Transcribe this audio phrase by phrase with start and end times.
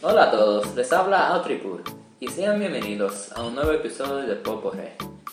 [0.00, 1.82] Hola a todos, les habla Altripur
[2.20, 4.92] y sean bienvenidos a un nuevo episodio de Popo Re,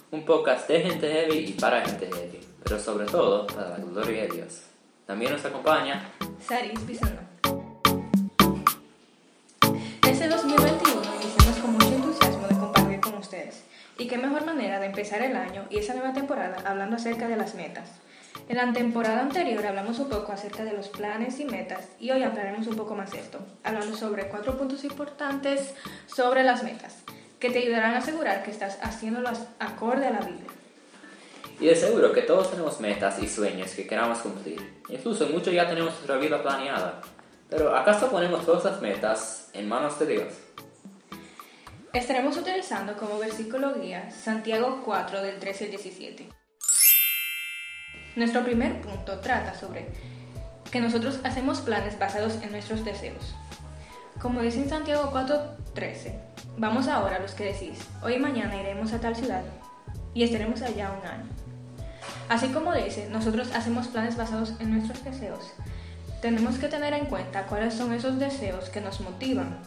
[0.09, 4.23] un podcast de gente heavy y para gente heavy, pero sobre todo para la gloria
[4.23, 4.61] de Dios.
[5.05, 6.09] También nos acompaña
[6.39, 7.19] Saris Bizano.
[10.01, 13.63] Este 2021 iniciamos con mucho entusiasmo de compartir con ustedes.
[13.99, 17.37] Y qué mejor manera de empezar el año y esa nueva temporada hablando acerca de
[17.37, 17.91] las metas.
[18.47, 22.21] En la temporada anterior hablamos un poco acerca de los planes y metas y hoy
[22.21, 25.73] hablaremos un poco más de esto, hablando sobre cuatro puntos importantes
[26.05, 26.97] sobre las metas
[27.39, 30.51] que te ayudarán a asegurar que estás haciéndolas acorde a la Biblia.
[31.59, 34.61] y de seguro que todos tenemos metas y sueños que queramos cumplir.
[34.89, 37.01] Incluso muchos ya tenemos nuestra vida planeada.
[37.49, 40.33] Pero ¿acaso ponemos todas las metas en manos de Dios?
[41.93, 46.44] Estaremos utilizando como versículo guía Santiago 4 del 13 al 17.
[48.15, 49.87] Nuestro primer punto trata sobre
[50.71, 53.35] que nosotros hacemos planes basados en nuestros deseos.
[54.21, 56.15] Como dice en Santiago 4:13,
[56.57, 59.43] vamos ahora los que decís, hoy y mañana iremos a tal ciudad
[60.13, 61.29] y estaremos allá un año.
[62.29, 65.53] Así como dice, nosotros hacemos planes basados en nuestros deseos.
[66.21, 69.59] Tenemos que tener en cuenta cuáles son esos deseos que nos motivan.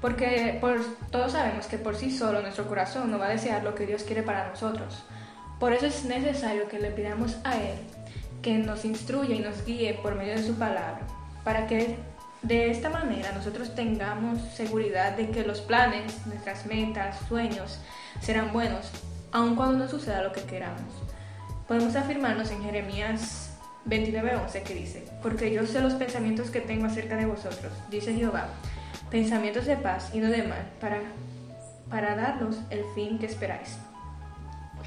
[0.00, 3.76] Porque por, todos sabemos que por sí solo nuestro corazón no va a desear lo
[3.76, 5.04] que Dios quiere para nosotros.
[5.58, 7.78] Por eso es necesario que le pidamos a Él
[8.46, 11.00] que nos instruya y nos guíe por medio de su palabra,
[11.42, 11.96] para que
[12.42, 17.80] de esta manera nosotros tengamos seguridad de que los planes, nuestras metas, sueños
[18.20, 18.92] serán buenos,
[19.32, 20.94] aun cuando no suceda lo que queramos.
[21.66, 23.50] Podemos afirmarnos en Jeremías
[23.84, 28.46] 29:11 que dice, porque yo sé los pensamientos que tengo acerca de vosotros, dice Jehová,
[29.10, 31.00] pensamientos de paz y no de mal, para,
[31.90, 33.76] para darnos el fin que esperáis.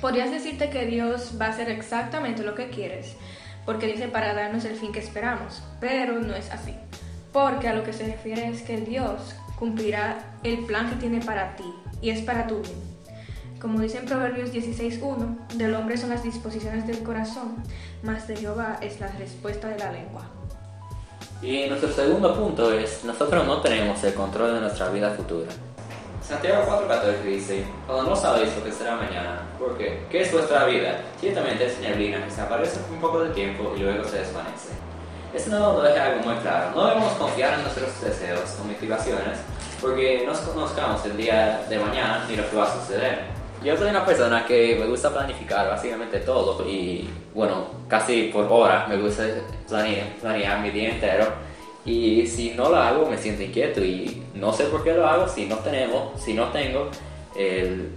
[0.02, 3.16] Podrías decirte que Dios va a hacer exactamente lo que quieres,
[3.66, 6.74] porque dice para darnos el fin que esperamos, pero no es así.
[7.34, 11.56] Porque a lo que se refiere es que Dios cumplirá el plan que tiene para
[11.58, 11.66] ti
[12.02, 12.90] y es para tu bien.
[13.60, 17.56] Como dice en Proverbios 16.1, del hombre son las disposiciones del corazón,
[18.02, 20.24] mas de Jehová es la respuesta de la lengua.
[21.42, 25.52] Y nuestro segundo punto es, nosotros no tenemos el control de nuestra vida futura.
[26.30, 31.02] Santiago 4.14 dice, cuando no sabéis lo que será mañana, porque ¿qué es vuestra vida?
[31.20, 34.70] Ciertamente es neblina que se aparece por un poco de tiempo y luego se desvanece.
[35.34, 36.70] Esto no nos deja algo muy claro.
[36.76, 39.40] No debemos confiar en nuestros deseos o motivaciones
[39.82, 43.22] porque no conozcamos el día de mañana ni lo que va a suceder.
[43.64, 48.86] Yo soy una persona que me gusta planificar básicamente todo y bueno, casi por hora
[48.88, 49.24] me gusta
[49.68, 51.49] planear, planear mi día entero
[51.86, 55.28] y si no lo hago me siento inquieto y no sé por qué lo hago
[55.28, 56.90] si no tenemos, si no tengo
[57.36, 57.90] el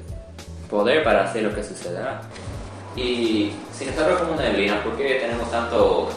[0.70, 2.22] poder para hacer lo que sucederá.
[2.94, 6.08] Y si nosotros como neblina, ¿por qué tenemos tanto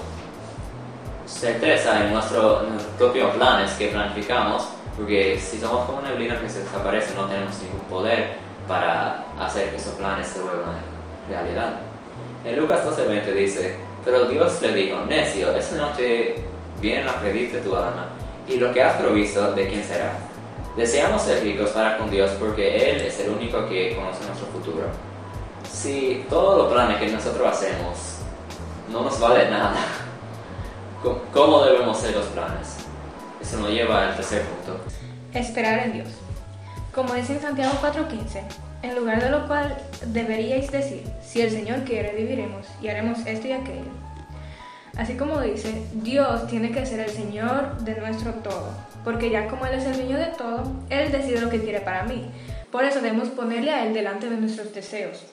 [1.26, 2.64] certeza en, en nuestros
[2.98, 4.68] propios planes que planificamos?
[4.96, 8.36] Porque si somos como neblina que se desaparece no tenemos ningún poder
[8.68, 10.76] para hacer que esos planes se vuelvan
[11.30, 11.80] realidad.
[12.46, 16.36] En Lucas 12:20 dice, pero Dios le dijo, necio, esa noche
[16.86, 18.10] viene la feliz de tu alma,
[18.48, 20.14] y lo que has provisto, ¿de quién será?
[20.78, 24.84] Deseamos ser ricos para con Dios porque Él es el único que conoce nuestro futuro.
[25.72, 28.20] Si todos los planes que nosotros hacemos
[28.92, 29.78] no nos vale nada,
[31.34, 32.78] ¿cómo debemos hacer los planes?
[33.42, 34.80] Eso nos lleva al tercer punto.
[35.34, 36.10] Esperar en Dios.
[36.94, 38.44] Como dice en Santiago 4:15,
[38.84, 39.76] en lugar de lo cual
[40.06, 43.92] deberíais decir, si el Señor quiere, viviremos y haremos esto y aquello.
[44.98, 48.70] Así como dice, Dios tiene que ser el Señor de nuestro todo,
[49.04, 52.04] porque ya como Él es el dueño de todo, Él decide lo que quiere para
[52.04, 52.26] mí.
[52.72, 55.26] Por eso debemos ponerle a Él delante de nuestros deseos.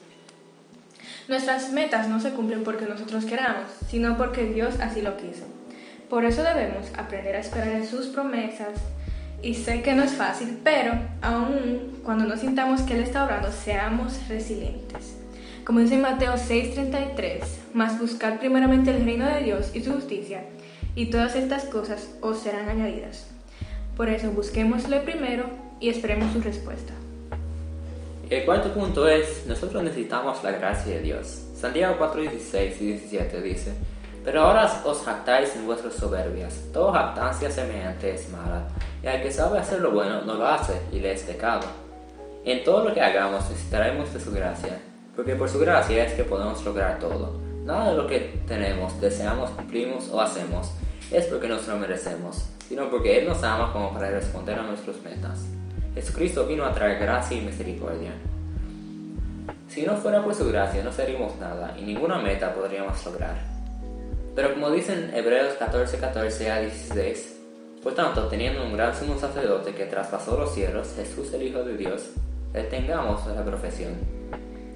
[1.29, 5.45] Nuestras metas no se cumplen porque nosotros queramos, sino porque Dios así lo quiso.
[6.11, 8.81] Por eso debemos aprender a esperar en sus promesas,
[9.43, 13.51] y sé que no es fácil, pero aún cuando no sintamos que Él está obrando,
[13.51, 15.22] seamos resilientes.
[15.65, 17.41] Como dice Mateo 6:33,
[17.73, 20.45] mas buscar primeramente el reino de Dios y su justicia,
[20.97, 23.29] y todas estas cosas os serán añadidas.
[23.97, 25.45] Por eso busquémosle primero
[25.79, 26.93] y esperemos su respuesta.
[28.29, 31.43] El cuarto punto es, nosotros necesitamos la gracia de Dios.
[31.55, 33.73] Santiago 4, 16 y 17 dice,
[34.25, 36.55] pero ahora os jactáis en vuestras soberbias.
[36.73, 38.69] Toda jactancia semejante es mala,
[39.03, 41.67] y al que sabe hacer lo bueno no lo hace, y le es pecado.
[42.45, 44.81] En todo lo que hagamos necesitaremos de su gracia,
[45.15, 47.41] porque por su gracia es que podemos lograr todo.
[47.65, 50.73] Nada de lo que tenemos, deseamos, cumplimos o hacemos
[51.11, 54.97] es porque nos lo merecemos, sino porque Él nos ama como para responder a nuestras
[55.03, 55.47] metas.
[55.95, 58.13] Jesucristo vino a traer gracia y misericordia.
[59.69, 63.37] Si no fuera por su gracia no seríamos nada y ninguna meta podríamos lograr.
[64.35, 67.39] Pero como dicen Hebreos 14, 14 a 16,
[67.83, 71.77] Por tanto, teniendo un gran sumo sacerdote que traspasó los cielos, Jesús el Hijo de
[71.77, 72.11] Dios,
[72.53, 73.95] retengamos la profesión.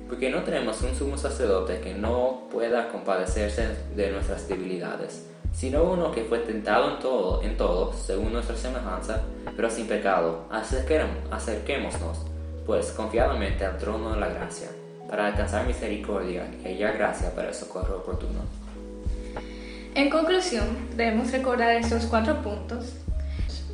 [0.09, 6.13] Porque no tenemos un sumo sacerdote que no pueda compadecerse de nuestras debilidades, sino uno
[6.13, 9.23] que fue tentado en todo, en todo según nuestra semejanza,
[9.57, 10.45] pero sin pecado.
[10.51, 12.19] Acerquémonos,
[12.67, 14.69] pues, confiadamente al trono de la gracia,
[15.09, 18.41] para alcanzar misericordia y hallar gracia para el socorro oportuno.
[19.95, 22.93] En conclusión, debemos recordar estos cuatro puntos.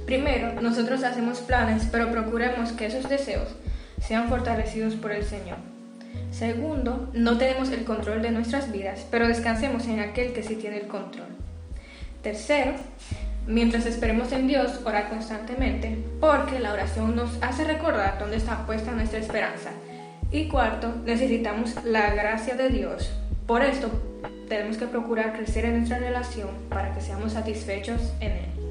[0.07, 3.49] Primero, nosotros hacemos planes, pero procuremos que esos deseos
[4.01, 5.72] sean fortalecidos por el Señor.
[6.43, 10.79] Segundo, no tenemos el control de nuestras vidas, pero descansemos en aquel que sí tiene
[10.79, 11.29] el control.
[12.21, 12.73] Tercero,
[13.47, 18.91] mientras esperemos en Dios, orar constantemente, porque la oración nos hace recordar dónde está puesta
[18.91, 19.71] nuestra esperanza.
[20.33, 23.13] Y cuarto, necesitamos la gracia de Dios.
[23.47, 23.89] Por esto,
[24.49, 28.62] tenemos que procurar crecer en nuestra relación para que seamos satisfechos en Él.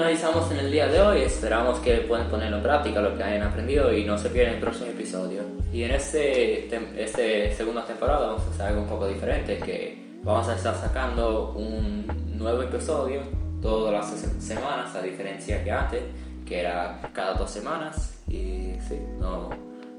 [0.00, 1.20] Finalizamos en el día de hoy.
[1.20, 4.60] Esperamos que puedan ponerlo en práctica lo que hayan aprendido y no se pierdan el
[4.60, 5.42] próximo episodio.
[5.74, 10.48] Y en este, este segunda temporada vamos a hacer algo un poco diferente, que vamos
[10.48, 12.06] a estar sacando un
[12.38, 13.20] nuevo episodio
[13.60, 14.08] todas las
[14.42, 16.02] semanas, a diferencia que antes,
[16.46, 18.22] que era cada dos semanas.
[18.26, 19.50] Y sí, no,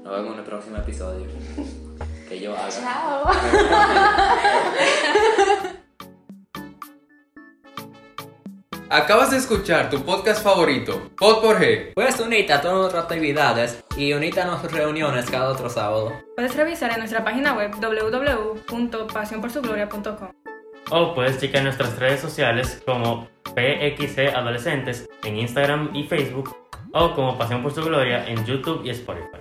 [0.02, 1.26] nos vemos en el próximo episodio.
[2.28, 2.68] Que yo haga.
[2.70, 3.30] Chao.
[8.92, 11.94] Acabas de escuchar tu podcast favorito, Pod por G.
[11.94, 16.12] Puedes unirte a todas nuestras actividades y unirte a nuestras reuniones cada otro sábado.
[16.36, 20.28] Puedes revisar en nuestra página web www.pasionporsugloria.com.
[20.90, 26.54] O puedes checar nuestras redes sociales como PXC Adolescentes en Instagram y Facebook
[26.92, 29.38] o como Pasión por su Gloria en YouTube y Spotify.